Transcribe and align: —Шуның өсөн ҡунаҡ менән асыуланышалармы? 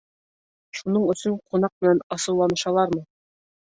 —Шуның 0.77 1.05
өсөн 1.13 1.37
ҡунаҡ 1.51 1.75
менән 1.85 2.03
асыуланышалармы? 2.17 3.07